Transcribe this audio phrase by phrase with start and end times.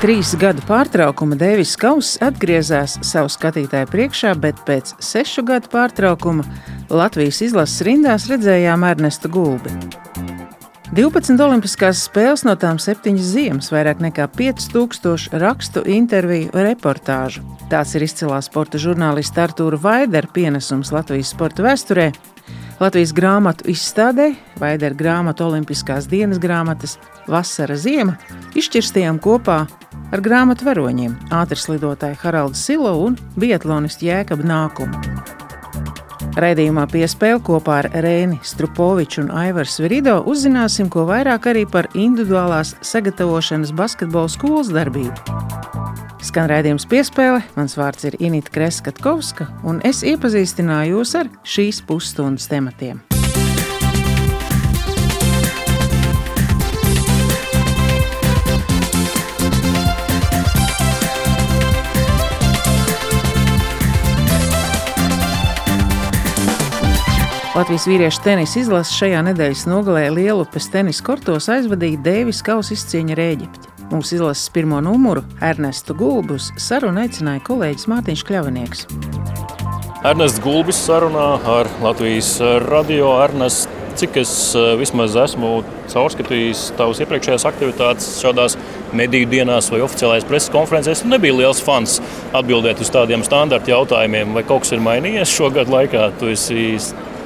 [0.00, 6.46] Trīs gadu pārtraukuma Deivis Kauss atgriezās savu skatītāju priekšā, bet pēc sešu gadu pārtraukuma
[6.88, 9.74] Latvijas izlases rindās redzējām Ernestu Gulbi.
[10.96, 17.44] 12 olimpiskās spēles, no tām 7 ziemas, vairāk nekā 5000 rakstu, interviju, reportāžu.
[17.68, 22.08] Tāds ir izcilā sporta žurnālista Artūra Vaidera pienesums Latvijas sporta vēsturē.
[22.80, 26.94] Latvijas grāmatu izstādē, Vaidera grāmatu Olimpiskās dienas grāmatas
[27.28, 28.14] Vasara ziema
[28.56, 29.58] izšķirstījām kopā
[30.08, 35.04] ar grāmatu varoņiem ātras lidotāju Haraldu Silo un biatlonistu Jēkabu Nākumu.
[36.40, 42.78] Raidījumā piespēle kopā ar Rēni Strupoviču un Aivaru Svirido uzzināsim ko vairāk arī par individuālās
[42.80, 45.59] sagatavošanas basketbola skolas darbību.
[46.20, 52.50] Skan raidījums piespēle, mans vārds ir Inita Kreskatkovska, un es iepazīstināju jūs ar šīs pusstundas
[52.50, 53.00] tematiem.
[67.50, 73.79] Latvijas vīriešu tenisa izlase šajā nedēļas nogalē Lielupes tenisa kortos aizvadīja Dēvis Kausa izcieņa Rēģipti.
[73.90, 78.84] Mūsu izlases pirmo numuru Ernestu Gulbus sarunu aicināja kolēģis Mārtiņš Kļavinieks.
[80.06, 81.24] Ernests Gulbis sarunā
[81.56, 82.28] ar Latvijas
[82.68, 83.08] radio.
[83.24, 83.66] Ernests,
[83.98, 85.50] cik es eh, vismaz esmu
[85.90, 88.54] caurskatījis tavas iepriekšējās aktivitātes šādās
[88.94, 91.98] mediju dienās vai oficiālajās preses konferencēs, nebija liels fans
[92.30, 96.12] atbildēt uz tādiem standarta jautājumiem, vai kaut kas ir mainījies šogad laikā.
[96.22, 96.62] Tu esi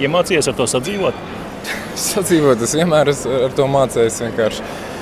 [0.00, 1.22] Iemācījies ar to sadzīvot?
[2.08, 4.24] sadzīvot, es vienmēr ar to mācījos.
[4.24, 4.92] Vienkārši.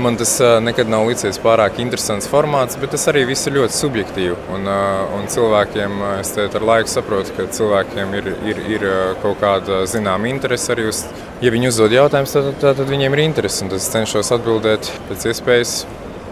[0.00, 4.36] Man tas nekad nav licies pārāk interesants formāts, bet tas arī viss ir ļoti subjektīvi.
[4.54, 4.68] Un,
[5.18, 8.86] un cilvēkiem, es ar laiku saprotu, ka cilvēkiem ir, ir, ir
[9.20, 11.02] kaut kāda zināma interese arī uz.
[11.44, 13.66] Ja viņi uzdod jautājumus, tad, tad, tad viņiem ir interese.
[13.66, 15.82] Tad es cenšos atbildēt pēc iespējas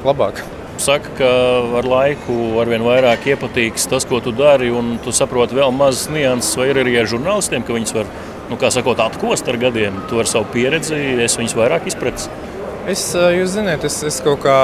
[0.08, 0.40] labāk
[0.80, 1.30] saka, ka
[1.76, 6.56] ar laiku arvien vairāk iepatīks tas, ko tu dari, un tu saproti vēl mazas nianses,
[6.56, 8.08] vai ir arī ar žurnālistiem, ka viņus var
[8.48, 10.00] nu, sakot, atkost ar gadiem.
[10.08, 12.30] Tu ar savu pieredzi es viņus vairāk izpratis.
[12.90, 14.54] Es, jūs zināt, es, es kaut kā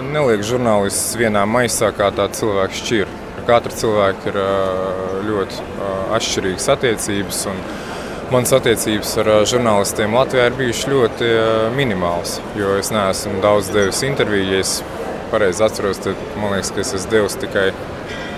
[0.00, 3.10] nelieku žurnālistus vienā maisā, kā tā cilvēks šķir.
[3.44, 4.38] Katra cilvēka ir
[5.26, 5.66] ļoti
[6.16, 7.42] atšķirīgas attiecības.
[8.32, 11.28] Manas attiecības ar žurnālistiem Latvijā ir bijušas ļoti
[11.76, 12.38] minimālas.
[12.56, 14.78] Jo es neesmu daudz devis intervijas
[15.34, 17.68] pareizi atceros, tad man liekas, ka es esmu devis tikai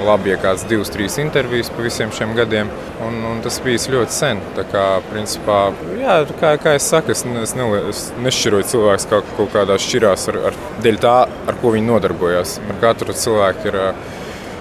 [0.05, 2.71] labi, ja kāds divas, trīs intervijas pa visiem šiem gadiem.
[3.05, 4.43] Un, un tas bija ļoti sen.
[4.57, 5.59] Tā kā, principā,
[5.99, 10.29] jā, kā, kā es saku, es, es, ne, es nešķiroju cilvēku kā kaut kādā šķirās
[10.33, 11.17] ar, ar dēļ tā,
[11.51, 12.59] ar ko viņi nodarbojas.
[12.69, 13.81] Ar katru cilvēku ir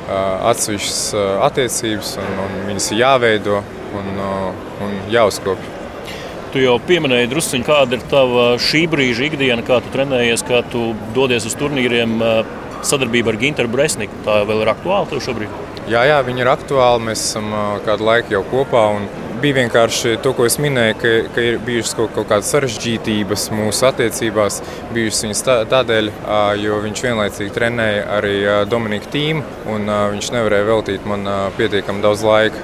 [0.08, 1.02] atsevišķas
[1.48, 3.64] attiecības, un, un viņas ir jāveido
[3.98, 4.14] un,
[4.86, 5.74] un jāuzkopja.
[6.54, 10.94] Tu jau pieminēji druskuļi, kāda ir tava šī brīža ikdiena, kā tu trenējies, kā tu
[11.16, 12.16] dodies uz turnīriem
[12.86, 14.22] sadarbībā ar Ginteru Bresniku.
[14.26, 15.54] Tā vēl ir aktuāla tev šobrīd?
[15.88, 17.06] Jā, jā, viņi ir aktuāli.
[17.10, 17.50] Mēs esam
[17.86, 18.84] kādu laiku jau kopā.
[18.98, 19.08] Un
[19.42, 23.88] bija vienkārši to, ko es minēju, ka, ka ir bijušas kaut, kaut kādas sarežģītības mūsu
[23.90, 24.60] attiecībās.
[24.96, 26.10] Bijušas viņas tā, tādēļ,
[26.62, 28.36] jo viņš vienlaicīgi trenēja arī
[28.70, 29.44] Dominika tīmu,
[29.74, 31.28] un viņš nevarēja veltīt man
[31.58, 32.64] pietiekami daudz laika.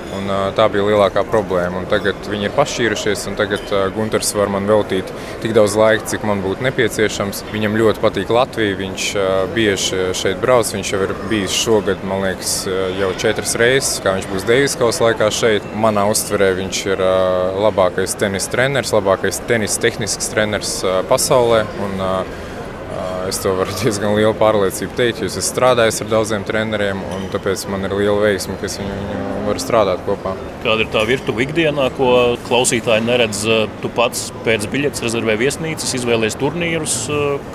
[0.57, 1.81] Tā bija lielākā problēma.
[1.83, 5.09] Un tagad viņi ir pašķīrušies, un tagad Gunārs var man veltīt
[5.43, 7.43] tik daudz laika, cik man būtu nepieciešams.
[7.53, 8.79] Viņam ļoti patīk Latvija.
[8.79, 9.07] Viņš
[9.53, 10.71] bieži šeit brauc.
[10.73, 12.55] Viņš jau ir bijis šogad, man liekas,
[12.99, 15.67] jau četras reizes, kā viņš būs Deivijas kausa laikā šeit.
[15.77, 17.01] Manā uztverē Viņš ir
[17.59, 20.77] labākais tenis treneris, labākais tenis tehnisks treneris
[21.09, 21.65] pasaulē.
[21.83, 21.99] Un,
[23.33, 27.25] Es to varu diezgan lielu pārliecību teikt, jo es esmu strādājis ar daudziem treneriem, un
[27.33, 30.35] tāpēc man ir liela veiksme, ka es viņu varu strādāt kopā.
[30.63, 33.41] Kāda ir tā virtuve ikdienā, ko klausītāji neredz?
[33.81, 36.93] Tu pats pēc biļetes rezervē viesnīcas, izvēlējies turnīrus.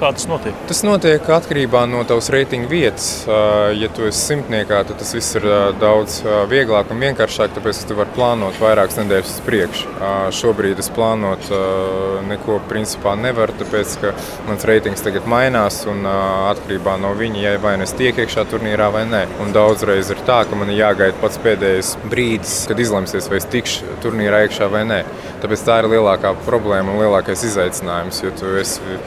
[0.00, 0.58] Kā tas notiek?
[0.68, 3.06] Tas notiek atkarībā no tavas reitinga vietas.
[3.78, 5.46] Ja tu esi simtniekā, tad tas viss ir
[5.80, 6.18] daudz
[6.50, 9.94] vieglāk un vienkāršāk, tāpēc tu vari plānot vairākas nedēļas uz priekšu.
[10.42, 11.48] Šobrīd es plānot
[12.28, 14.12] neko principā nevaru, tāpēc ka
[14.50, 18.46] mans reitings tagad mainās mainās un atkarībā no viņa, ja vai nu es tiek iekšā
[18.48, 19.26] turnīrā vai nē.
[19.42, 23.98] Un daudzreiz ir tā, ka man jāgaida pats pēdējais brīdis, kad izlemsies, vai es tikšu
[24.02, 25.02] turnīrā iekšā vai nē.
[25.42, 28.98] Tāpēc tā ir lielākā problēma un lielākais izaicinājums, jo tu esi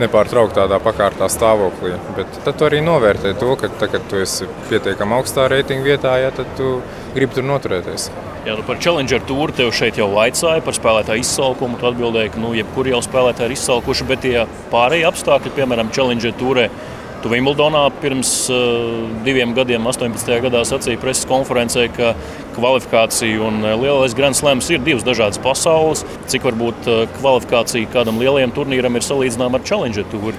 [0.00, 1.96] nepārtraukti tādā pakārtā stāvoklī.
[2.18, 6.14] Bet tad tu arī novērtē to, ka tad, kad tu esi pietiekami augstā reitinga vietā,
[6.22, 6.78] ja, tad tu
[7.16, 8.10] gribi tur noturēties.
[8.46, 11.76] Jā, nu par Challenger tūri tev šeit jau vaicāja par spēlētāju izsalkumu.
[11.76, 16.32] Tu atbildēji, ka nu, jebkur jau spēlētāji ir izsalkuši, bet tie pārējie apstākļi, piemēram, Challenger
[16.40, 16.70] tūrē,
[17.20, 20.30] Tu Vimbldonā pirms uh, diviem gadiem, 18.
[20.40, 22.14] gadā, sacīja preses konferencē, ka
[22.56, 26.06] kvalifikācija un uh, lielais Grand Slams ir divas dažādas pasaules.
[26.32, 30.32] Cik varbūt uh, kvalifikācija kādam lielajam turnīram ir salīdzināma ar Challenger tūri?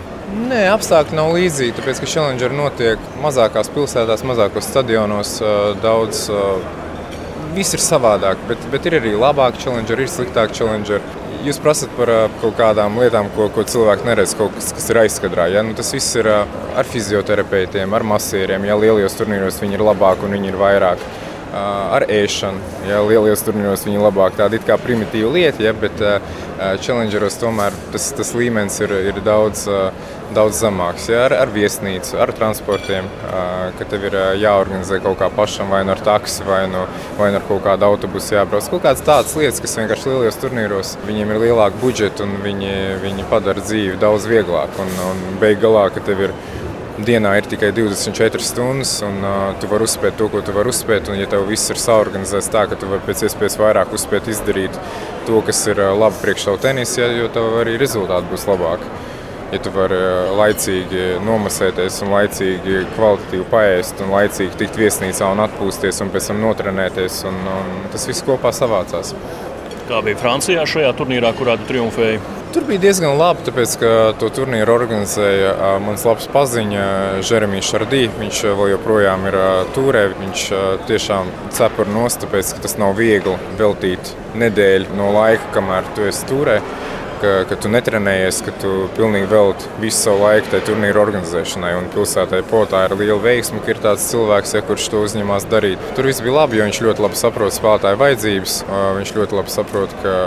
[0.49, 5.37] Nē, apstākļi nav līdzīgi, tāpēc ka Challenger notiek mazākās pilsētās, mazākos stadionos.
[5.83, 6.23] Daudz,
[7.53, 11.03] viss ir savādāk, bet, bet ir arī labāk Challenger, ir sliktāk Challenger.
[11.41, 15.47] Jūs prasat par kaut kādām lietām, ko, ko cilvēki neredz, kaut kas, kas ir aizkadrā.
[15.49, 15.63] Ja?
[15.65, 18.67] Nu, tas viss ir ar fizioterapeitiem, ar masieriem.
[18.69, 21.01] Ja lielajos turnīros viņi ir labāki un viņi ir vairāk
[21.51, 22.61] ar ēšanu.
[22.87, 24.37] Ja, Lielajos turnīros viņi labāk.
[24.39, 25.99] Tāda ir kā primitīva lieta, ja, bet
[26.83, 29.65] challengeros tomēr tas, tas līmenis ir, ir daudz,
[30.35, 31.09] daudz zemāks.
[31.11, 33.09] Ja, ar, ar viesnīcu, ar transportiem,
[33.79, 36.85] ka tev ir jāorganizē kaut kā pašam, vai nu ar taksi, vai, nu,
[37.19, 38.69] vai nu ar kaut kādu autobusu jābrauc.
[38.71, 43.27] Kaut kādas tādas lietas, kas vienkārši lielajos turnīros viņiem ir lielāka budžeta un viņi, viņi
[43.31, 44.85] padara dzīvi daudz vieglāku.
[44.85, 46.35] Un, un beig galā, ka tev ir
[46.99, 51.11] dienā ir tikai 24 stundas, un uh, tu vari uzspēt to, ko tu vari uzspēt.
[51.11, 54.75] Un, ja tev viss ir saorganizēts tā, ka tu vari pēc iespējas vairāk uzspēt izdarīt
[55.27, 58.91] to, kas ir uh, labi priekš tev tenisa, ja, jo tev arī rezultāti būs labāki.
[59.51, 65.45] Ja tu vari uh, laicīgi nomasēties, un laicīgi kvalitatīvi paēst, un laicīgi tikt viesnīcā un
[65.47, 69.15] atpūsties, un pēc tam notrenēties, un, un tas viss kopā savācās.
[69.89, 72.21] Kā bija Francijā šajā turnīrā, kurā tu triumfēji?
[72.51, 73.89] Tur bija diezgan labi, tāpēc, ka
[74.19, 76.83] to turnīru organizēja mans labs paziņa
[77.23, 78.01] Jeremijs Šardī.
[78.19, 79.37] Viņš vēl joprojām ir
[79.71, 80.01] turē.
[80.19, 80.43] Viņš
[80.89, 86.27] tiešām cepur nost, tāpēc, ka tas nav viegli veltīt nedēļu no laika, kamēr tu esi
[86.27, 86.59] turē.
[87.23, 91.75] Ka, ka tu netrenējies, ka tu pilnīgi veltīji visu savu laiku tajā turnīra organizēšanai.
[91.79, 95.91] Un pilsētai potā ir liela veiksme, ka ir tāds cilvēks, ja, kurš to uzņemās darīt.
[95.95, 98.63] Tur viss bija labi, jo viņš ļoti labi saprot spēlētāju vajadzības.
[98.99, 100.17] Viņš ļoti labi saprot, ka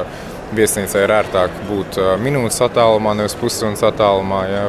[0.54, 4.64] Viesnīcā ir ērtāk būt minūtes attālumā, nevis pusstundas attālumā, ja,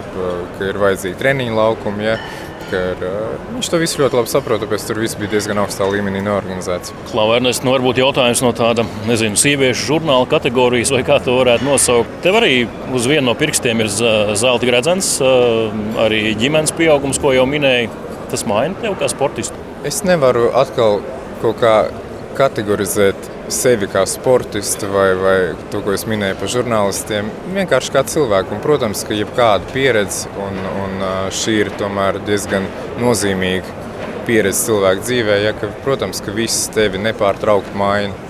[0.58, 2.08] ka ir vajadzīgi treniņu laukumi.
[2.08, 2.18] Ja,
[2.74, 3.02] Ir,
[3.54, 6.96] viņš to visu ļoti labi saprot, tāpēc tur viss bija diezgan augstā līmenī norganizēts.
[7.12, 11.68] Klau, Ernest, nu varbūt jautājums no tāda, nezinu, sieviešu žurnāla kategorijas, vai kā to varētu
[11.68, 12.18] nosaukt.
[12.26, 12.66] Tev arī
[12.96, 15.12] uz vienu no pirkstiem ir zelta gredzens,
[16.02, 17.92] arī ģimenes pieaugums, ko jau minēji.
[18.34, 19.62] Tas maina tev kā sportistu?
[19.86, 21.04] Es nevaru atkal
[21.44, 21.76] kaut kā
[22.36, 25.38] kategorizēt sevi kā sportistu vai, vai
[25.72, 28.56] to, ko es minēju par žurnālistiem, vienkārši kā cilvēku.
[28.56, 32.68] Un, protams, ka jebkāda pieredze, un, un šī ir tomēr diezgan
[33.02, 33.84] nozīmīga
[34.26, 38.24] pieredze cilvēku dzīvē, ja, ka, protams, ka viss tevi nepārtraukti maina.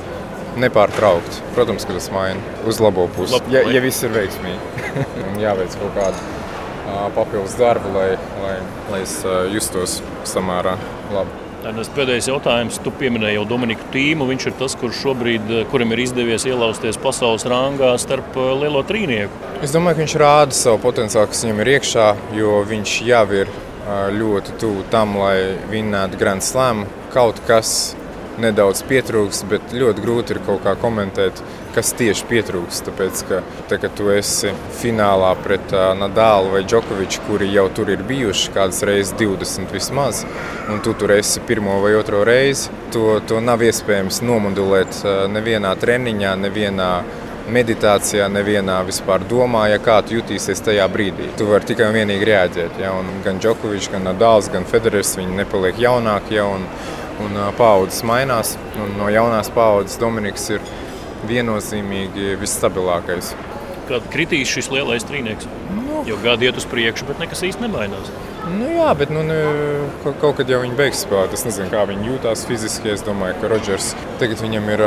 [0.59, 1.41] Nepārtraukti.
[1.55, 3.41] Protams, ka tas maina uz labo pusi.
[3.51, 4.93] Ja, ja viss ir veiksmīgi
[5.27, 8.11] un jāveic kaut kāda papildus darba, lai,
[8.43, 8.59] lai,
[8.93, 9.17] lai es
[9.51, 9.99] justos
[10.31, 10.77] samērā
[11.11, 11.44] labi.
[11.65, 12.75] Ernest, pēdējais jautājums.
[12.85, 14.27] Tu pieminēji jau Dominiku Tīmu.
[14.29, 18.83] Viņš ir tas, kurš šobrīd, eh, kuram ir izdevies ielausties pasaules rangā starp eh, lielo
[18.85, 19.39] trīnieku.
[19.65, 22.07] Es domāju, ka viņš rāda savu potenciālu, kas viņam ir iekšā,
[22.37, 26.85] jo viņš jau ir eh, ļoti tuvu tam, lai vinnētu Grand Slam.
[27.15, 27.95] Kaut kas
[28.41, 31.41] nedaudz pietrūks, bet ļoti grūti ir kaut kā komentēt,
[31.75, 32.81] kas tieši pietrūks.
[32.87, 38.05] Tāpēc, ka, te, kad tu esi finālā pret Nadālu vai Džokoviču, kuri jau tur ir
[38.07, 40.23] bijuši kādas reizes 20 vismaz,
[40.71, 45.03] un tu tur esi pirmo vai otro reizi, to, to nav iespējams nomodulēt
[45.35, 46.91] nevienā treniņā, nevienā
[47.51, 51.29] meditācijā, nevienā vispār domā, ja kā tu jutīsies tajā brīdī.
[51.37, 52.79] Tu vari tikai un vienīgi reaģēt.
[52.81, 52.93] Ja?
[52.97, 56.39] Un gan Džokovičs, gan Nadāls, gan Federers, viņi nepaliek jaunāki.
[56.39, 56.47] Ja?
[56.49, 56.65] Un,
[57.23, 58.55] un paudzes mainās.
[58.81, 60.63] Un no jaunās paudzes Dominiks ir
[61.29, 63.33] viennozīmīgi visstabilākais.
[63.89, 65.49] Kad kritīs šis lielais trīnieks?
[65.75, 66.01] Nu.
[66.09, 68.09] Jo gadi iet uz priekšu, bet nekas īsti nemainās.
[68.45, 69.37] Nu, jā, bet nu, ne,
[70.21, 71.33] kaut kad jau viņi beigs spēlēt.
[71.33, 72.91] Es nezinu, kā viņi jūtas fiziski.
[72.93, 73.91] Es domāju, ka Rodžers
[74.21, 74.83] tagad viņam ir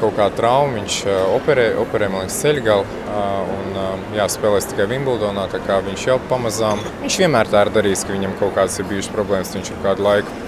[0.00, 0.76] kaut kāda trauma.
[0.78, 0.98] Viņš
[1.38, 2.86] operē, operē man liekas, ceļgalu.
[3.12, 5.48] Uh, un jā, spēlēs tikai Wimbledonā.
[5.88, 6.82] Viņš jau pamazām.
[7.02, 9.54] Viņš vienmēr tā ir darījis, ka viņam kaut kādas ir bijušas problēmas.
[9.58, 10.38] Viņš ir kādu laiku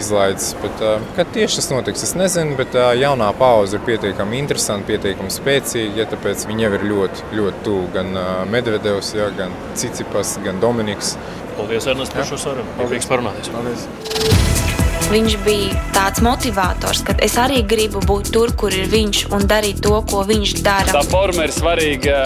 [0.00, 0.52] izlaides.
[0.62, 0.82] Bet,
[1.16, 6.02] kad tieši tas notiks, es nezinu, bet jaunā paudze ir pietiekami interesanta, pietiekami spēcīga.
[6.02, 8.12] Ja, tāpēc viņi jau ir ļoti, ļoti tuvu gan
[8.52, 11.14] Medvedevs, ja, gan Cicipas, gan Dominiks.
[11.56, 12.68] Paldies, Ernest, par šo sarunu.
[12.82, 13.48] Prieks parunāties.
[13.54, 13.86] Paldies.
[15.06, 19.78] Viņš bija tāds motivators, ka es arī gribu būt tur, kur ir viņš un darīt
[19.84, 20.90] to, ko viņš dara.
[20.98, 22.18] Tā forma ir svarīga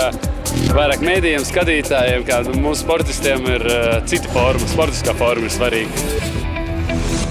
[0.72, 3.68] vairāk mēdījiem, skatītājiem, kā mūsu sportistiem ir
[4.08, 4.72] cita forma.
[4.72, 6.39] Sportiskā forma ir svarīga.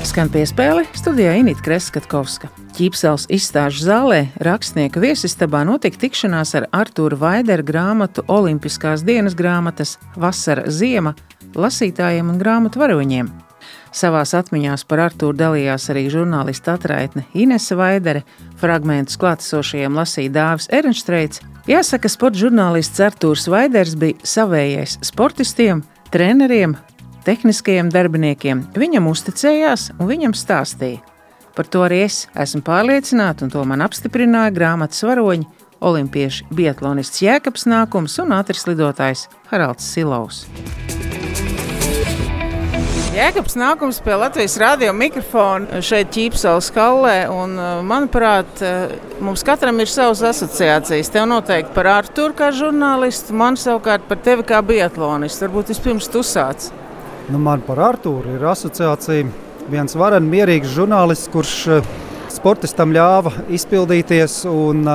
[0.10, 2.48] Skan piespēle studijā Inīta Kreskavska.
[2.74, 10.66] Ķīpsels izstāžu zālē rakstnieka viesistabā notika tikšanās ar Artūru Vaideru grāmatu Olimpiskās dienas grāmatas Vasara
[10.66, 11.14] ziema
[11.54, 13.30] lasītājiem un grāmatu varoņiem.
[13.94, 18.26] Savās atmiņās par Artūru dalījās arī žurnāliste atraitne Inese Vaidere,
[18.58, 21.46] fragmentus klātesošajiem lasīja Dāvis Ernstreits.
[21.70, 26.80] Jāsaka, sporta žurnālists Artūrs Vaiders bija savējais sportistiem, treneriem,
[27.26, 28.66] tehniskajiem darbiniekiem.
[28.78, 31.02] Viņam uzticējās un viņam stāstīja.
[31.56, 35.48] Par to arī es esmu pārliecināta, un to man apstiprināja grāmatas varoņi
[35.84, 40.46] olimpieši Bietlonists Jēkabs Nākums un ātris lidotājs Haralds Silaus.
[43.10, 47.16] Jēkabs nākums pie Latvijas radio mikrofona šeit ķīpsalas kallē.
[47.34, 48.62] Un, manuprāt,
[49.20, 51.10] mums katram ir savas asociācijas.
[51.12, 55.50] Tev noteikti par Arturu kā žurnālistu, man savukārt par tevi kā biatlonistu.
[55.50, 56.70] Varbūt vispirms tu sāc.
[57.30, 59.28] Nu, man par Arturu ir asociācija
[59.70, 61.84] viens varen mierīgs žurnālists, kurš
[62.34, 64.42] sportistam ļāva izpildīties.
[64.50, 64.88] Un,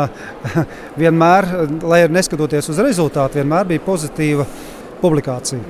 [1.02, 1.46] vienmēr,
[1.86, 4.46] lai arī neskatoties uz rezultātu, vienmēr bija pozitīva
[5.02, 5.62] publikācija.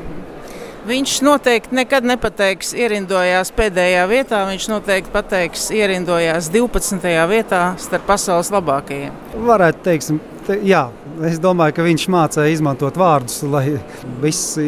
[0.84, 4.42] Viņš noteikti nekad nepateiks, ierindojās pēdējā vietā.
[4.48, 7.12] Viņš noteikti pateiks, ierindojās 12.
[7.28, 9.16] vietā starp pasaules labākajiem.
[9.48, 10.10] Varētu teikt,
[10.48, 10.86] te, jā,
[11.28, 13.78] es domāju, ka viņš mācīja izmantot vārdus, lai
[14.24, 14.58] viss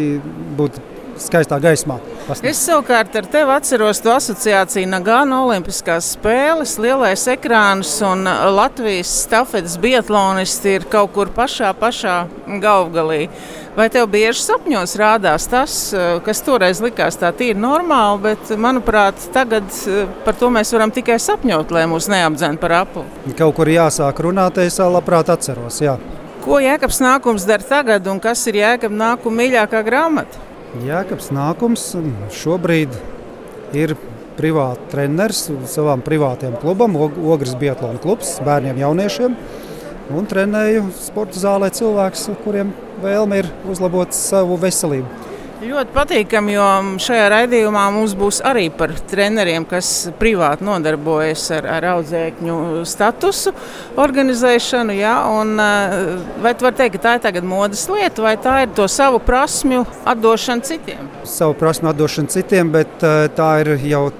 [0.60, 1.98] būtu skaistā gaismā.
[2.26, 2.50] Pasniedz.
[2.50, 9.76] Es savukārt ar tevi atceros to asociāciju Nagāna Olimpiskās spēles, lielais ekrāns un Latvijas stafetes
[9.82, 12.16] biatlonisti ir kaut kur pašā, pašā
[12.62, 13.28] galvgalī.
[13.76, 15.72] Vai tev bieži sapņos rādās tas,
[16.24, 19.68] kas toreiz likās tā tīri normāli, bet, manuprāt, tagad
[20.24, 23.04] par to mēs varam tikai sapņot, lai mūs neapdzen par apli?
[23.36, 25.82] Kaut kur jāsāk runāt, es labprāt atceros.
[25.84, 25.98] Jā.
[26.46, 30.45] Ko Jēkabs nākums dara tagad un kas ir Jēkabs nākuma mīļākā grāmata?
[30.84, 31.84] Jēkabs nākums
[32.36, 32.92] šobrīd
[33.76, 33.94] ir
[34.36, 39.36] privāts treneris savām privātiem klubam, Ogres Biatlona klubs, bērniem, jauniešiem.
[40.16, 45.08] Un trenēju sporta zālē cilvēkus, kuriem vēlme ir uzlabot savu veselību.
[45.56, 46.64] Ļoti patīkami, jo
[47.00, 53.54] šajā raidījumā mums būs arī par treneriem, kas privāti nodarbojas ar, ar audzēkņu statusu
[53.96, 54.92] organizēšanu.
[54.98, 55.14] Ja?
[55.32, 55.94] Un, eh,
[56.44, 59.18] vai tu vari teikt, ka tā ir tagad modes lieta, vai tā ir to savu
[59.18, 61.08] prasmju atdošana citiem?
[61.24, 64.10] Savu prasmju atdošana citiem, bet eh, tā ir jau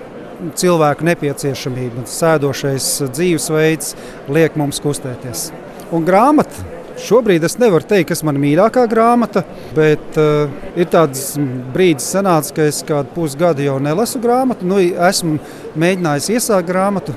[0.56, 2.06] cilvēku nepieciešamība.
[2.08, 3.92] Sēdošais dzīvesveids
[4.32, 5.50] liek mums kustēties.
[5.92, 6.64] Un grāmata
[6.96, 9.42] Šobrīd es nevaru teikt, kas ir mana mīļākā grāmata,
[9.76, 10.48] bet uh,
[10.78, 11.34] ir tāds
[11.74, 14.64] brīdis, sanāca, ka es kādu pusgadu jau nelasu grāmatu.
[14.68, 15.36] Nu, esmu
[15.76, 17.12] mēģinājis iesākt grāmatu.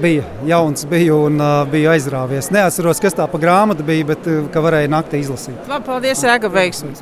[0.00, 2.48] Bija jauns, biju un uh, biju aizrāvies.
[2.54, 5.58] Neatceros, kas tā pa grāmatu bija, bet uh, ka varēja naktī izlasīt.
[5.68, 6.94] Labi, paldies, Ēga, veiksmi!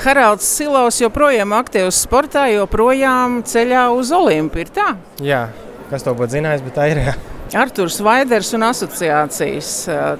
[0.00, 4.86] Haralds Silovs joprojām aktīvs sportā, joprojām ceļā uz Olimpiju.
[5.24, 5.42] Jā,
[5.90, 7.04] kas to būtu zinājis, bet tā ir.
[7.10, 7.18] Jā.
[7.50, 9.70] Arthurs Vaiders un asociācijas.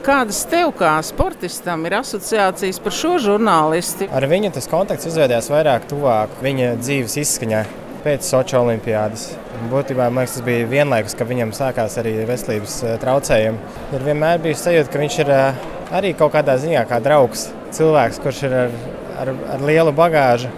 [0.02, 4.08] Kādas tev kā sportistam ir asociācijas par šo žurnālisti?
[4.10, 7.62] Ar viņu tas kontakts izveidojās vairāk tuvāk viņa dzīves izskaņai
[8.02, 9.28] pēc Sochi olimpiādas.
[9.70, 13.76] Būtībā liekas, tas bija vienlaikus, ka viņam sākās arī veselības eh, traucējumi.
[13.94, 15.68] Ir vienmēr bijis sajūta, ka viņš ir eh,
[16.00, 17.46] arī kaut kādā ziņā kā draugs,
[17.76, 18.74] cilvēks, kurš ir ar,
[19.22, 20.50] ar, ar lielu bagāžu.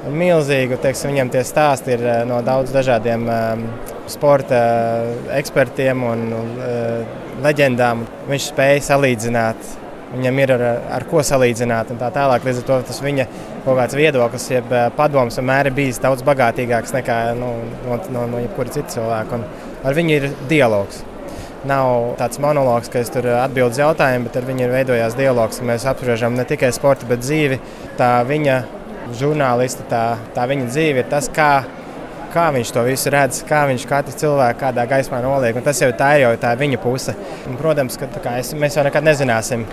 [0.00, 3.64] Milzīgu, teiksim, viņam tie stāsti ir eh, no daudz dažādiem um,
[4.08, 4.60] sporta
[5.36, 8.06] ekspertiem un uh, leģendām.
[8.30, 9.68] Viņš spēja salīdzināt.
[10.10, 10.64] Viņam ir ar,
[10.96, 12.42] ar ko salīdzināt, un tā tālāk.
[12.48, 13.28] Līdz ar to tas viņa
[13.66, 17.52] kaut kāds viedoklis, jeb eh, padoms vienmēr ir bijis daudz bagātīgāks nekā nu,
[17.84, 19.36] no, no, no jebkura cita cilvēka.
[19.36, 21.04] Un ar viņu ir dialogs.
[21.68, 25.60] Nav tāds monologs, ka es tur atbildēju uz jautājumu, bet ar viņu ir veidojās dialogs.
[25.60, 27.60] Mēs apspriežam ne tikai sporta, bet dzīvi.
[28.00, 28.62] Tā viņa
[29.18, 30.04] žurnālista, tā,
[30.36, 31.52] tā viņa dzīve ir tas, kā
[32.30, 35.56] kā viņš to visu redz, kā viņš katru cilvēku kādā gaismā noliek.
[35.56, 37.14] Un tas jau tā ir, jau tā viņa puse.
[37.48, 39.66] Un, protams, ka kā, es, mēs jau nekad nezināsim.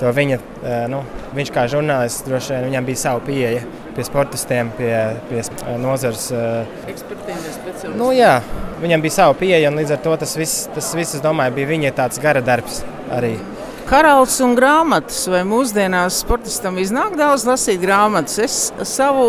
[0.00, 1.04] To viņa, eh, nu,
[1.36, 3.62] viņš kā žurnālists droši vien viņam bija sava pieeja
[3.94, 4.90] pie sportistiem, pie,
[5.28, 6.66] pie eh, nozares eh,
[6.98, 7.94] speciālistiem.
[8.00, 8.40] Nu, jā,
[8.82, 11.94] viņam bija sava pieeja, un līdz ar to tas viss, tas viss domāju, bija viņa
[12.02, 12.82] tāds gara darbs
[13.14, 13.36] arī.
[13.84, 18.38] Karalis un grāmatas, vai mūsdienās sportistam iznāk daudz lasīt grāmatas?
[18.40, 18.54] Es
[18.88, 19.24] savu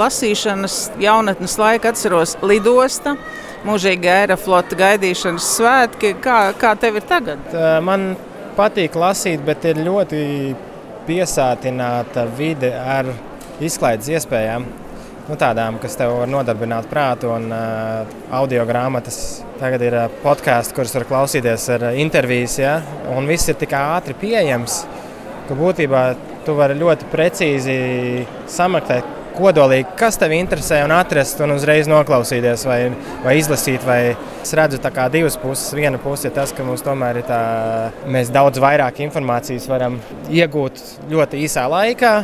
[0.00, 3.18] lasīšanas jaunatnes laiku atceros lidosta,
[3.68, 6.14] mūžīgi aeroflota gaidīšanas svētki.
[6.24, 7.52] Kā, kā tev ir tagad?
[7.84, 8.14] Man
[8.56, 10.24] patīk lasīt, bet ir ļoti
[11.06, 13.12] piesātināta vide ar
[13.60, 14.64] izklaides iespējām
[15.26, 19.42] nu, tādām, kas tev var nodarbināt prātu un uh, audio grāmatas.
[19.60, 22.78] Tagad ir uh, podkāsts, kurus var klausīties ar uh, intervijas, ja?
[23.14, 24.84] un viss ir tik ātri pieejams,
[25.48, 26.06] ka būtībā
[26.46, 27.76] tu vari ļoti precīzi
[28.50, 29.14] samaktēt.
[29.36, 32.78] Kodolīgi, kas tev interesē, un atrast, un uzreiz noklausīties, vai,
[33.20, 33.84] vai izlasīt.
[33.84, 35.74] Vai es redzu, kā divas puses.
[35.76, 37.42] Viena puse ir tas, ka mums tomēr ir tā,
[38.08, 40.00] mēs daudz vairāk informācijas varam
[40.32, 40.80] iegūt
[41.12, 42.14] ļoti īsā laikā,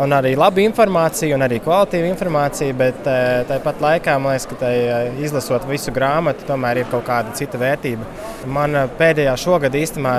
[0.00, 4.58] un arī laba informācija, un arī kvalitīva informācija, bet eh, tāpat laikā man liekas, ka
[4.64, 8.08] tai, eh, izlasot visu grāmatu, tomēr ir kaut kāda cita vērtība.
[8.52, 10.16] Man eh, pēdējā šogad īstenībā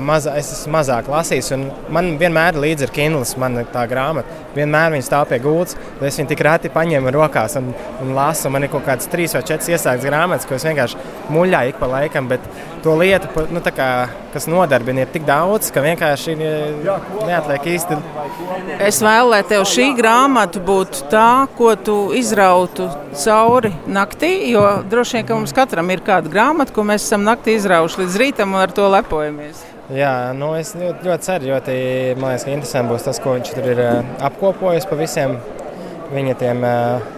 [0.00, 1.62] Maza, es esmu mazāk lasījis, un
[1.92, 4.40] man vienmēr līdzi ir Kindle, man tā grāmata.
[4.52, 7.70] Vienmēr viņa stāv pie gultas, bet es viņu tik reti paņēmu rokās un,
[8.04, 8.50] un lasu.
[8.52, 11.00] Man ir kaut kādas trīs vai četras iesāktas grāmatas, ko es vienkārši
[11.32, 12.28] muļāju ik pa laikam.
[12.28, 12.44] Bet
[12.84, 13.88] to lietu, nu, kā,
[14.34, 17.98] kas nodarbina, ir tik daudz, ka vienkārši neatliek īsti.
[18.82, 22.90] Es vēlu, lai tev šī grāmata būtu tā, ko tu izrautu
[23.24, 27.56] cauri naktī, jo droši vien, ka mums katram ir kāda grāmata, ko mēs esam naktī
[27.56, 29.61] izraujuši līdz rītam un ar to lepojamies.
[29.90, 31.76] Jā, nu es ļoti, ļoti ceru, jo tī,
[32.14, 33.96] man liekas, ka interesanti būs tas, ko viņš tur ir uh,
[34.28, 35.34] apkopojis pa visiem
[36.12, 37.08] viņa tiem uh,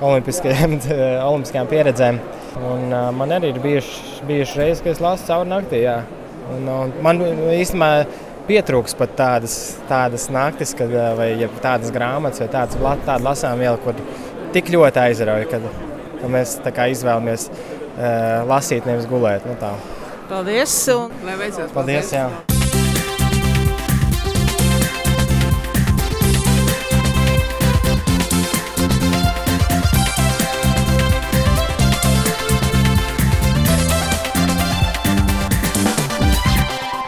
[0.00, 0.78] olimpiskajiem,
[1.28, 2.20] olimpiskajām pieredzēm.
[2.56, 5.82] Un, uh, man arī ir bijušas bijuši reizes, kad es lasu cauri naktī.
[5.84, 5.98] Jā.
[6.54, 7.20] Un, un man
[7.52, 7.90] īstenībā
[8.48, 9.58] pietrūks pat tādas,
[9.90, 14.00] tādas naktis, kad, vai ja tādas grāmatas, vai tādas, tāda lasām viela, kur
[14.56, 15.68] tik ļoti aizrauja, kad,
[16.22, 19.44] kad mēs izvēlamies uh, lasīt, nevis gulēt.
[19.44, 19.74] Nu, tā.
[20.28, 20.88] Paldies!
[20.90, 21.70] Un, lai veicas!
[21.70, 22.10] Paldies!
[22.10, 22.26] Jā.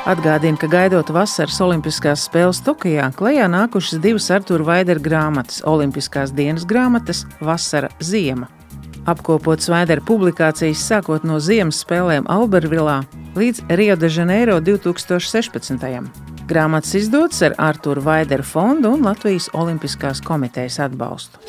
[0.08, 6.64] Atgādina, ka gaidot vasaras Olimpiskās spēles Tokijā, klajā nākušas divas Artur Vaidera grāmatas- Olimpiskās dienas
[6.64, 8.48] grāmatas Vasara Ziema
[9.08, 13.00] apkopots Svēdera publikācijas sākot no Ziemas spēlēm Albervilā
[13.38, 15.84] līdz Rio de Janeiro 2016.
[16.48, 21.40] Grāmatas izdotas ar Arthuru Vaidera fondu un Latvijas Olimpiskās komitejas atbalstu.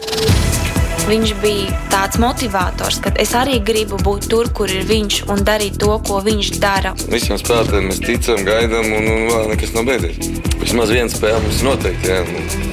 [1.10, 5.80] Viņš bija tāds motivators, ka es arī gribu būt tur, kur ir viņš un darīt
[5.82, 6.94] to, ko viņš dara.
[7.10, 10.20] Visiem spēlētājiem mēs ticam, gaidām, un, un vēl nekas nav beidzies.
[10.60, 12.14] Vismaz viena spēle mums noteikti.
[12.14, 12.69] Jā.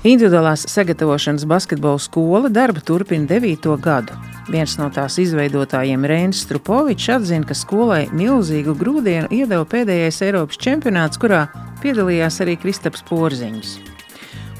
[0.00, 3.66] Individuālās sagatavošanas basketbola skola darbu turpina 9.
[3.84, 4.14] gadu.
[4.48, 11.20] Viens no tās izveidotājiem, Reinis Strupovičs, atzina, ka skolai milzīgu grūdienu iedeva pēdējais Eiropas čempionāts,
[11.20, 11.42] kurā
[11.84, 13.76] piedalījās arī Kristaps Porziņš.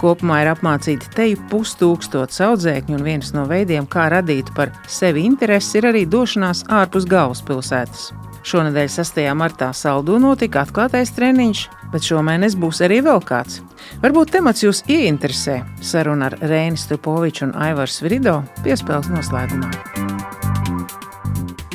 [0.03, 5.79] Kopumā ir apmācīti teju pustūkstots audzēkņu, un viens no veidiem, kā radīt par sevi interesi,
[5.81, 8.11] ir arī došanās ārpus galvaspilsētas.
[8.41, 9.21] Šonadēļ 6.
[9.37, 13.61] martā Saldū notika atklātais treniņš, bet šomēnes būs arī vēl kāds.
[14.01, 15.61] Varbūt temats jūs ieinteresē.
[15.85, 19.69] Saruna ar Rēnu Strupoviču un Aivaru Svirido piespēles noslēgumā.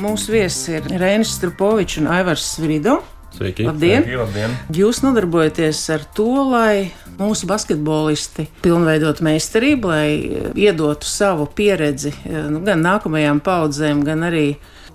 [0.02, 2.98] Mūsu viesis ir Rēnis Strupovičs un Aivars Svirido.
[3.36, 3.66] Sveiki!
[3.68, 4.00] Labdien.
[4.00, 4.54] Sveiki, labdien!
[4.72, 10.08] Jūs nodarbojaties ar to, lai mūsu basketbolisti pilnveidot meistarību, lai
[10.56, 14.46] iedotu savu pieredzi nu, gan nākamajām paudzēm, gan arī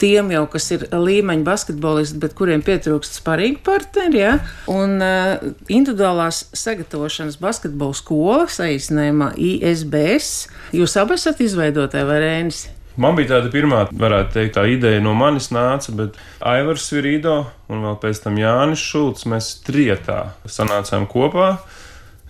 [0.02, 4.24] tiem jau, kas ir līmeņa basketbolisti, bet kuriem pietrūkst sparīgi partneri.
[4.24, 4.34] Ja?
[4.74, 5.38] Un uh,
[5.70, 12.66] individuālās sagatavošanas basketbola skola, saīsinājumā ISBS, jūs abi esat izveidotāji vai rēnis?
[13.00, 17.38] Man bija tāda pirmā, varētu teikt, tā ideja no manis nāca, bet Aivars Virīdo
[17.72, 21.54] un vēl pēc tam Jānis Šulcs mēs trietā sanācām kopā.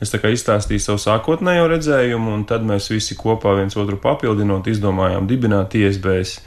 [0.01, 4.69] Es tā kā izstāstīju savu sākotnējo redzējumu, un tad mēs visi kopā viens otru papildinot,
[4.69, 6.39] izdomājām dibināt ISBS.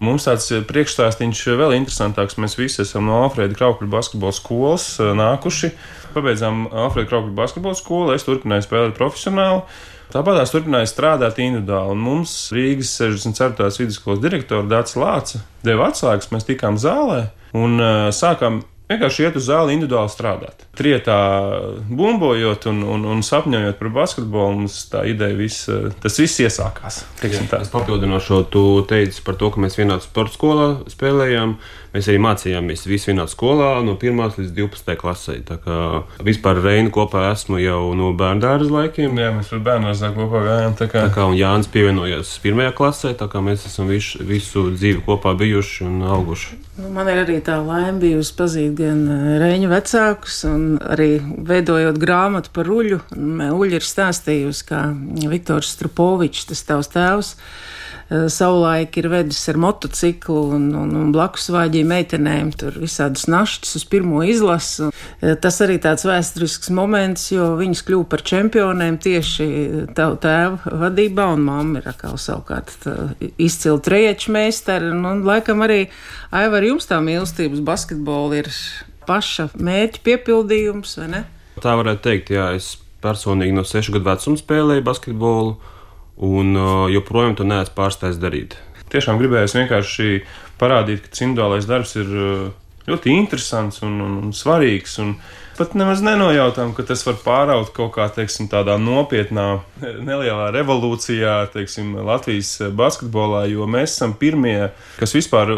[0.00, 2.38] Mums tāds priekšstāstīns eh, vēl interesantāks.
[2.40, 5.72] Mēs visi esam no Alfrēda Kraukļa basketbola skolas eh, nākuši.
[6.14, 9.60] Pabeidzām Alfrēda Kraukļa basketbola skolu, es turpināju spēlēt profesionāli.
[10.10, 13.70] Tāpat es turpināju strādāt individuāli, un mums Rīgas 64.
[13.78, 19.46] vidusskolas direktora Dārts Lāca deva atslēgas, mēs tikām zālē un uh, sākām vienkārši iet uz
[19.46, 20.64] zāli individuāli strādāt.
[20.78, 21.18] Trietā
[21.86, 25.68] bumbojot un, un, un sapņojot par basketbolu, mums tā ideja viss,
[26.02, 27.04] tas viss iesākās.
[27.62, 31.58] Es papildinošu, tu teici par to, ka mēs vienā sporta skolā spēlējām.
[31.90, 35.34] Mēs arī mācījāmies visi vienā skolā, no 1 līdz 12 klasē.
[35.46, 35.78] Tā kā
[36.22, 39.18] vispār Reinu kopā esmu jau no bērnu dārza laikiem.
[39.18, 40.76] Jā, mēs ar bērnu dārzā kopā gājām.
[40.78, 45.02] Tā kā, tā kā Jānis pievienojās pirmajā klasē, tā kā mēs esam visu, visu dzīvi
[45.08, 46.60] kopā bijuši un auguši.
[46.78, 51.10] Nu, man ir arī tā laime bijusi pazīt gan eh, Reņu vecākus, un arī
[51.50, 53.02] veidojot grāmatu par uļu.
[53.50, 54.86] Uļa ir stāstījusi, kā
[55.34, 57.34] Viktors Strupovičs, tas tavs tēvs
[58.10, 63.84] savulaik ir vedis ar motociklu un, un, un blakus vāģīja meitenēm tur visādas naštas uz
[63.86, 64.90] pirmo izlasu.
[65.20, 69.48] Eh, tas arī tāds vēsturisks moments, jo viņas kļuva par čempionēm tieši
[69.94, 72.88] tavu tēvu vadībā, un mamma ir atkal savukārt
[73.38, 74.90] izcila treječu meistara.
[74.90, 75.84] Un, un laikam arī
[76.34, 78.50] Aivar jums tā mīlestības basketbola ir
[79.06, 81.24] paša mērķa piepildījums, vai ne?
[81.60, 85.54] Tā varētu teikt, jā, es personīgi no sešu gadu vecuma spēlēju basketbolu
[86.20, 86.56] un
[86.92, 88.58] joprojām to neesmu pārstājis darīt.
[88.90, 90.22] Tiešām gribējos vienkārši
[90.60, 92.10] parādīt, ka individuālais darbs ir
[92.90, 94.96] ļoti interesants un, un, un svarīgs.
[95.02, 95.14] Un
[95.58, 99.46] pat nemaz nenojautām, ka tas var pāraut kaut kā teiksim, tādā nopietnā,
[100.08, 105.52] nelielā revolūcijā teiksim, Latvijas basketbolā, jo mēs esam pirmie, kas vispār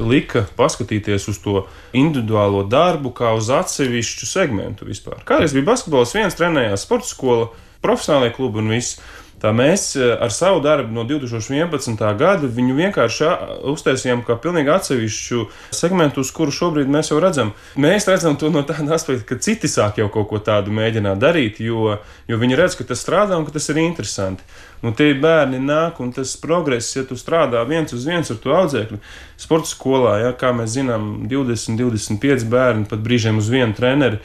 [0.00, 5.20] lika paskatīties uz to individuālo darbu kā uz atsevišķu segmentu vispār.
[5.28, 7.50] Kādreiz bija basketbols, viens trenējās sporta skola,
[7.82, 9.00] profesionālajie klubi un viss.
[9.42, 11.98] Tā mēs eh, ar savu darbu no 2011.
[12.18, 13.30] gada viņu vienkārši
[13.72, 17.50] uztaisījām kā pilnīgi atsevišķu segmentu, uz kuru šobrīd mēs jau redzam.
[17.74, 21.58] Mēs redzam to no tāda aspekta, ka citi sāk jau kaut ko tādu mēģināt darīt,
[21.64, 21.96] jo,
[22.30, 24.46] jo viņi redz, ka tas strādā un ka tas ir interesanti.
[24.82, 28.54] Nu, tie bērni nāk, un tas progress, ja tu strādā viens uz viens ar to
[28.54, 28.98] audzēkli,
[29.38, 34.18] sporta skolā, ja, kā mēs zinām, 20, 25 bērni pat brīžiem uz vienu treneri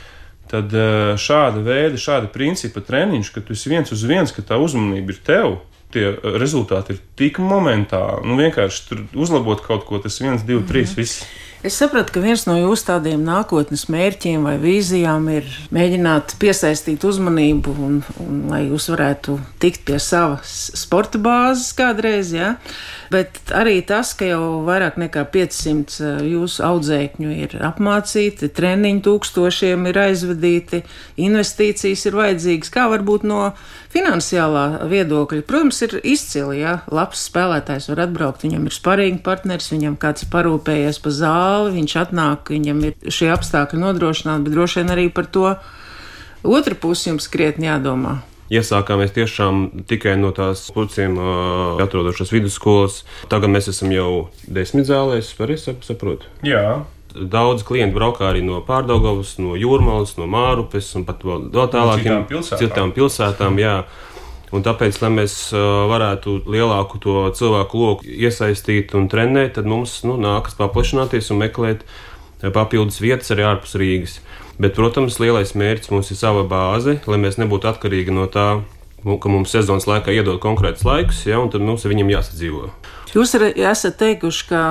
[0.52, 4.60] tad eh, šāda veida, šāda principa treniņš, ka tu esi viens uz viens, ka tā
[4.62, 5.58] uzmanība ir tev.
[5.94, 8.26] Tie eh, rezultāti ir tik momentāli.
[8.28, 11.04] Nu, vienkārši tur uzlabot kaut ko, tas viens, divi, trīs, mm -hmm.
[11.04, 11.47] viss.
[11.66, 17.74] Es sapratu, ka viens no jūsu tādiem nākotnes mērķiem vai vīzijām ir mēģināt piesaistīt uzmanību,
[17.82, 22.30] un, un lai jūs varētu tikt pie savas sporta bāzes kādreiz.
[22.36, 22.52] Ja?
[23.10, 29.90] Bet arī tas, ka jau vairāk nekā 500 eh, jūsu audzēkņu ir apmācīti, treniņi tūkstošiem
[29.90, 30.84] ir aizvadīti,
[31.26, 32.74] investīcijas ir vajadzīgas.
[32.78, 33.48] Kā varbūt no
[33.98, 39.98] finansiālā viedokļa, protams, ir izcili, ja labs spēlētājs var atbraukt, viņam ir sparīgi partners, viņam
[40.02, 45.10] kāds parūpējies pa zāli, viņš atnāk, viņam ir šie apstākļi nodrošināti, bet droši vien arī
[45.14, 45.52] par to
[46.48, 48.20] otru pusi jums krietni jādomā.
[48.48, 53.02] Iesākāmies tiešām tikai no tās puciem uh, atrodošās vidusskolas.
[53.28, 54.12] Tagad mēs esam jau
[54.48, 56.32] desmit zālēs, var es saprotu?
[56.48, 56.86] Jā.
[57.18, 62.62] Daudz klientu braukā arī no Pārdagovas, no Jūrmālas, no Mārupes un pat vēl tālākiem pilsētām.
[62.62, 63.58] citām pilsētām.
[63.62, 63.78] Jā.
[64.56, 70.16] Un tāpēc, lai mēs varētu lielāku to cilvēku loku iesaistīt un trenēt, tad mums nu,
[70.22, 71.84] nākas paplašināties un meklēt
[72.56, 74.20] papildus vietas arī ārpus Rīgas.
[74.58, 78.48] Bet, protams, lielais mērķis mums ir sava bāze, lai mēs nebūtu atkarīgi no tā,
[79.04, 82.72] ka mums sezonas laikā iedod konkrēts laiks, ja, un tad mums ar viņiem jāsadzīvo.
[83.16, 84.62] Jūs arī esat teikuši, ka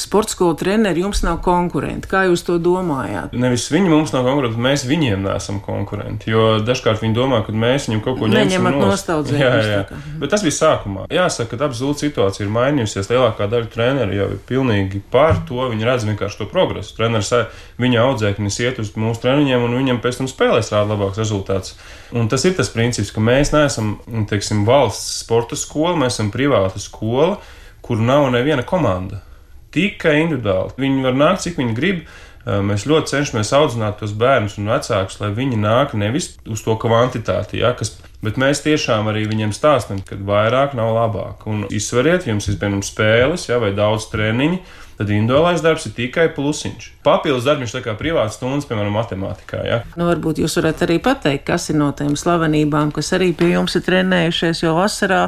[0.00, 2.08] sporta skolu treneri jums nav konkurenti.
[2.10, 3.34] Kā jūs to domājāt?
[3.34, 6.30] Nevis viņi mums nav konkurenti, mēs viņiem neesam konkurenti.
[6.30, 9.42] Jo dažkārt viņi domā, ka mēs viņam kaut ko ņemsim no nostaldzējumu.
[9.42, 10.00] Jā, jā.
[10.22, 11.06] Bet tas bija sākumā.
[11.14, 13.10] Jāsaka, ka absolūti situācija ir mainījusies.
[13.10, 15.62] Lielākā daļa treneru jau ir pilnīgi pār to.
[15.72, 16.94] Viņi redz vienkārši to progresu.
[16.98, 17.32] Treneris
[17.80, 21.76] viņa audzēknis iet uz mūsu treniņiem un viņam pēc tam spēlēs rāda labāks rezultāts.
[22.16, 23.96] Un tas ir tas princips, ka mēs neesam
[24.30, 27.38] teiksim, valsts sporta skola, mēs esam privāta skola
[27.90, 29.16] kur nav neviena komanda.
[29.74, 30.76] Tikai individuāli.
[30.78, 32.04] Viņi var nākt, cik viņi grib.
[32.46, 37.58] Mēs ļoti cenšamies audzināt tos bērnus un vecākus, lai viņi nāk nevis uz to kvantitāti,
[37.60, 41.42] ja, kas, bet mēs tiešām arī viņiem stāstām, ka vairāk nav labāk.
[41.50, 44.62] Un izsveriet, jums ir piemēram spēles ja, vai daudz treniņu
[45.00, 46.90] tad individuālais darbs ir tikai plusiņš.
[47.06, 49.60] Papildus darbs ir kā privāts stundas, piemēram, matemātikā.
[49.64, 49.78] Ja?
[49.96, 53.78] Nu, varbūt jūs varat arī pateikt, kas ir no tām slavenībām, kas arī pie jums
[53.78, 55.22] ir trenējušies, jo vasarā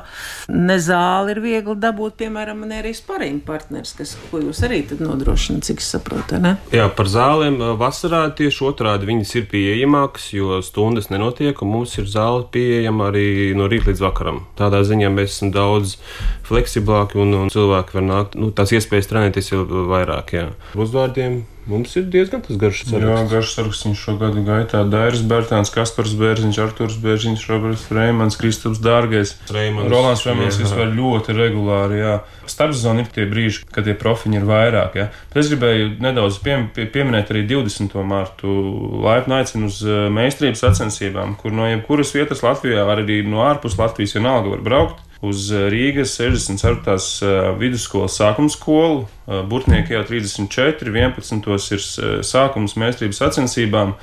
[0.52, 5.64] ne zāli ir viegli dabūt, piemēram, man arī sparīgi partners, kas, ko jūs arī nodrošināt,
[5.70, 6.36] cik es saprotu.
[6.42, 6.58] Ne?
[6.76, 12.12] Jā, par zālēm vasarā tieši otrādi viņas ir pieejamākas, jo stundas nenotiek, un mums ir
[12.12, 14.44] zāle pieejama arī no rīta līdz vakaram.
[14.60, 15.96] Tādā ziņā mēs esam daudz
[16.44, 20.32] fleksiblāki un, un cilvēki var nākt, nu, tās iespējas trenēties jau vairāk.
[20.36, 20.46] Jā.
[20.78, 23.06] Uzvārdiem mums ir diezgan garš saraksts.
[23.06, 24.82] Jā, garš saraksts viņš šo gadu gaitā.
[24.90, 29.36] Dairis Bērtāns, Kaspars Bērziņš, Arturs Bērziņš, Roberts Reimans, Kristaps Dārgais.
[29.52, 32.00] Reimans, Rolands Reimans vispār ļoti regulāri.
[32.02, 32.16] Jā.
[32.50, 34.98] Starpzona ir tie brīži, kad tie profiņi ir vairāk.
[34.98, 35.06] Jā.
[35.30, 37.94] Bet es gribēju nedaudz pie, pie, pieminēt arī 20.
[38.08, 38.56] martu
[39.04, 44.18] laipni aicinu uz eh, meistarības sacensībām, kur no jebkuras vietas Latvijā, arī no ārpus Latvijas
[44.18, 46.96] vienalga var braukt uz eh, Rīgas 64.
[47.22, 49.06] Eh, vidusskolas sākuma skolu.
[49.26, 51.46] Eh, Burtnieki jau 34, 11.
[51.76, 51.86] ir
[52.26, 53.96] sākums mēstrības sacensībām.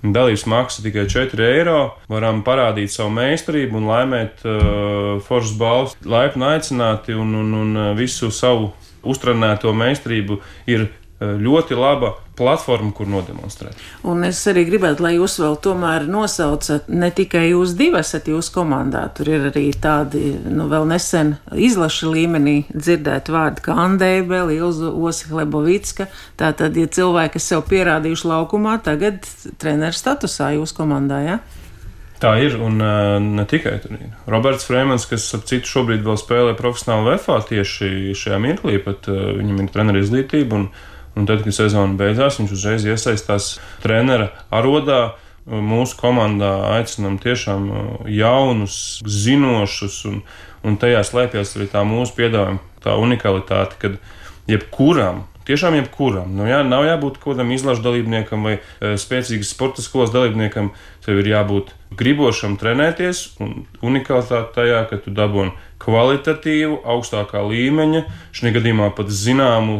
[0.00, 1.80] Dalības maksa tikai 4 eiro.
[2.08, 5.92] Varam parādīt savu meistarību un laimēt uh, foršas balvas.
[6.08, 8.70] Laipni aicināti un, un, un visu savu
[9.04, 10.38] uztrenēto meistarību
[10.72, 10.86] ir
[11.20, 13.78] ļoti laba platforma, kur nodemonstrēt.
[14.08, 18.54] Un es arī gribētu, lai jūs vēl tomēr nosaucat ne tikai jūs divi esat jūsu
[18.56, 24.90] komandā, tur ir arī tādi, nu, vēl nesen izlaša līmenī dzirdēt vārdi kā Andēbeli, Ilza
[24.90, 26.08] Osihlebovicka.
[26.40, 29.22] Tātad, ja cilvēki, sev pierādījuši laukumā, tagad
[29.60, 31.40] treneru statusā jūsu komandā, jā?
[31.40, 31.60] Ja?
[32.20, 34.10] Tā ir, un uh, ne tikai tur ir.
[34.28, 39.30] Roberts Freemans, kas ap citu šobrīd vēl spēlē profesionāli VFā tieši šajā mirklī, pat uh,
[39.38, 40.66] viņam ir treneru izglītība, un
[41.18, 45.16] Un tad, kad sezona beidzās, viņš uzreiz iesaistās trenera arodā.
[45.50, 50.20] Mūsu komandā aicinām tiešām uh, jaunus, zinošus, un,
[50.62, 53.96] un tajā slēpjas arī tā mūsu piedāvājuma, tā unikalitāte, kad
[54.50, 56.28] jebkuram Tiešām jebkuram.
[56.36, 60.68] Nu, jā, nav jābūt kaut kādam izlašu dalībniekam vai e, spēcīgas sporta skolas dalībniekam.
[61.02, 68.04] Tev ir jābūt gribošam trenēties un unikalitāte tajā, ka tu dabūni kvalitatīvu, augstākā līmeņa,
[68.36, 69.76] šajā gadījumā pat zināmu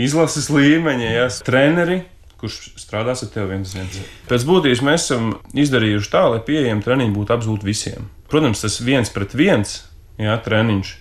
[0.00, 2.02] izlases līmeņa, ja, treneri,
[2.38, 3.98] kurš strādās ar tevi viens viens.
[4.30, 8.10] Pēc būtības mēs esam izdarījuši tā, lai pieejami treniņi būtu absolūti visiem.
[8.30, 9.80] Protams, tas viens pret viens
[10.20, 10.94] jā, treniņš.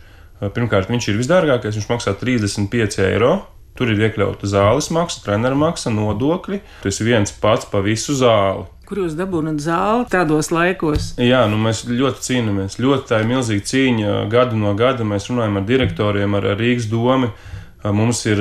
[0.54, 3.36] Pirmkārt, viņš ir visdārgākais, viņš maksā 35 eiro.
[3.78, 6.63] Tur ir iekļauta zāles maksa, treneru maksa, nodokļi.
[6.82, 8.65] Tas ir viens pats pa visu zāli.
[8.88, 11.10] Kur jūs dabūjāt zāli tādos laikos?
[11.19, 12.78] Jā, nu mēs ļoti cīnāmies.
[12.80, 14.13] Ļoti tā ir milzīga cīņa.
[14.32, 17.34] Gadu no gada mēs runājam ar direktoriem, ar Rīgas domu.
[17.84, 18.39] Mums ir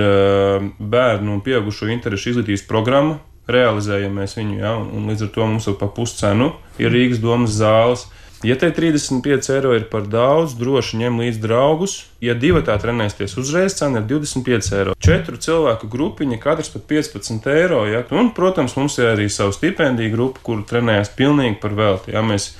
[0.78, 3.18] bērnu un pieaugušo interešu izglītības programma,
[3.50, 7.58] realizējam mēs viņu, ja, un līdz ar to mums jau pa puscenu ir Rīgas domas
[7.58, 8.06] zāles.
[8.44, 11.94] Ja te 35 eiro ir par daudz, droši ņem līdzi draugus.
[12.20, 14.96] Ja divi tā trenēsties uzreiz, cena ir 25 eiro.
[15.00, 17.86] Četru cilvēku grupiņa, katrs pat 15 eiro.
[17.88, 18.02] Ja?
[18.12, 22.12] Un, protams, mums ir arī sava stipendija grupa, kur trenējas pilnīgi par velti.
[22.12, 22.50] Ja mēs,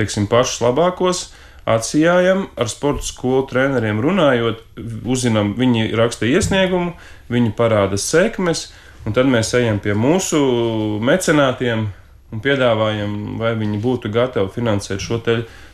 [0.00, 1.26] teiksim, pašus labākos
[1.66, 4.62] atsijājam, ar sporta skolu treneriem runājot,
[5.04, 6.94] uzzinām, viņi raksta iesniegumu,
[7.32, 8.70] viņi parāda sekmes,
[9.04, 10.40] un tad mēs ejam pie mūsu
[11.04, 11.88] mecenātiem
[12.32, 15.20] un piedāvājam, vai viņi būtu gatavi finansēt šo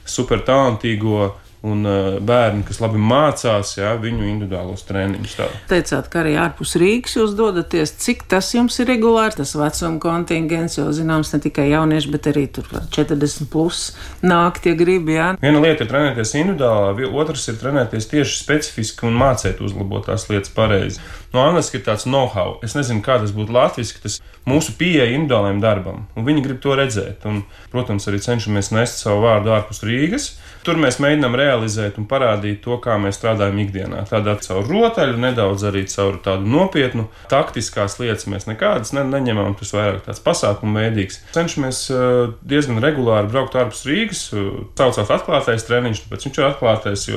[0.05, 1.33] super talantīgo
[1.63, 5.35] un uh, bērni, kas labi mācās, jā, viņu individuālos treniņus.
[5.39, 5.47] Tā.
[5.71, 7.95] Teicāt, ka arī ārpus Rīgas jūs dodaties.
[8.03, 12.49] Cik tas jums ir regulārs, tas vecuma kontingents, jo zināms, ne tikai jaunieši, bet arī
[12.51, 13.85] tur 40 plus
[14.27, 15.15] nāk tie gribi.
[15.21, 15.33] Jā.
[15.43, 20.51] Viena lieta ir trenēties individuāli, otrs ir trenēties tieši specifiski un mācīt uzlabot tās lietas
[20.57, 20.99] pareizi.
[21.33, 22.59] No angliski ir tāds know-how.
[22.67, 26.75] Es nezinu, kā tas būtu latviešu, tas mūsu pieeja individuālajam darbam, un viņi grib to
[26.77, 27.25] redzēt.
[27.29, 30.33] Un, protams, arī cenšamies nest savu vārdu ārpus Rīgas.
[30.63, 34.05] Tur mēs mēģinām realizēt un parādīt to, kā mēs strādājam ikdienā.
[34.11, 39.57] Tādā caur rotaļu, nedaudz arī caur tādu nopietnu, taktiskās lietas mēs nekādas ne, neņemam.
[39.59, 41.19] Tas vairāk tāds pasākumu veidīgs.
[41.35, 47.09] Cenšamies uh, diezgan regulāri braukt ārpus Rīgas, uh, saucās atklātais treniņš, tāpēc viņš ir atklātais.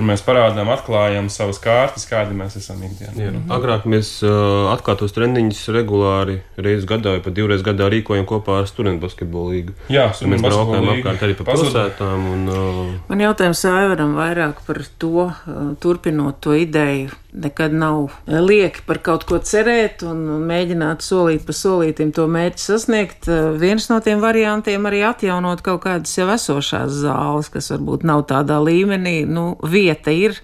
[0.00, 3.12] Tur mēs parādām, atklājam savas kārtas, kādi mēs esam ikdienā.
[3.20, 3.50] Jā, mhm.
[3.52, 8.70] Agrāk mēs uh, atklātos treniņus regulāri reizes gadā vai pat divreiz gadā rīkojam kopā ar
[8.70, 9.76] studentu basketbolu līgu.
[9.92, 12.24] Jā, mēs braukājām apkārt arī pa pilsētām.
[12.32, 12.80] Un, uh...
[13.12, 19.26] Man jautājums Aivaram vairāk par to, uh, turpinot to ideju nekad nav lieki par kaut
[19.28, 23.28] ko cerēt un, mēģināt solīt pa solītim to mērķi sasniegt.
[23.60, 28.60] Viens no tiem variantiem arī atjaunot kaut kādas jau esošās zāles, kas varbūt nav tādā
[28.64, 29.22] līmenī.
[29.28, 30.38] Nu, vieta ir.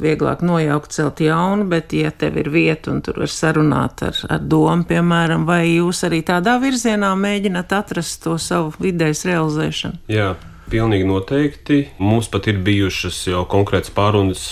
[0.00, 4.40] Vieglāk nojaukt, celt jaunu, bet, ja tev ir vieta un tur var sarunāt ar, ar
[4.40, 10.00] domu, piemēram, vai jūs arī tādā virzienā mēģināt atrast to savu idejas realizēšanu?
[10.08, 10.30] Jā,
[10.70, 11.80] Pilnīgi noteikti.
[11.98, 14.44] Mums pat ir bijušas jau konkrētas pārunas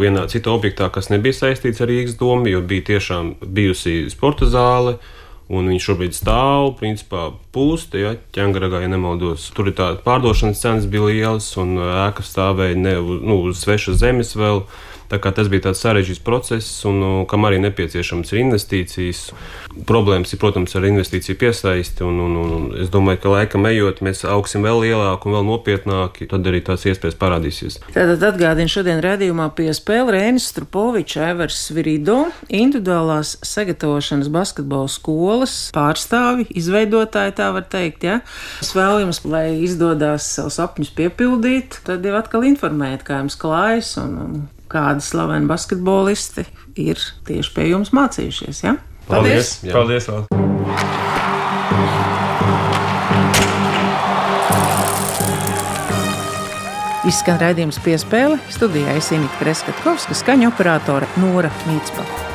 [0.00, 4.96] vienā citā objektā, kas nebija saistīts ar Rīgas domu, jo bija tiešām bijusi sporta zāle.
[5.50, 9.48] Un viņš šobrīd stāv, principā, pūst, ja ķēngaragā, ja nemaldos.
[9.54, 14.36] Tur ir tā pārdošanas cenas bija lielas, un ēka stāvēja ne nu, uz svešas zemes
[14.38, 14.62] vēl.
[15.10, 19.22] Tas bija tāds sarežģīts process, un uh, kam arī nepieciešams ir investīcijas.
[19.88, 24.22] Problēmas ir, protams, ar investīciju piesaisti, un, un, un es domāju, ka laikam ejot, mēs
[24.28, 27.80] augsim vēl lielāk un vēl nopietnāk, tad arī tās iespējas parādīsies.
[27.90, 36.46] Tātad atgādinu šodien redzējumā pie spēle Rēnis Strupovičs, Evers Svirido, individuālās sagatavošanas basketbola skolas pārstāvi,
[36.60, 38.20] izveidotāji, tā var teikt, ja.
[38.62, 43.96] Es vēlu jums, lai izdodas savus sapņus piepildīt, tad jau atkal informēt, kā jums klājas
[44.02, 46.46] un, un kādi slaveni basketbolisti
[46.80, 48.64] ir tieši pie jums mācījušies.
[48.66, 48.76] Ja?
[49.10, 49.58] Paldies!
[49.66, 50.10] Paldies!
[50.10, 50.40] Paldies
[57.10, 62.29] Izskan raidījums piespēle studijā Isinīta Preskatkovska, skaņu operātore Nora Mītspēle.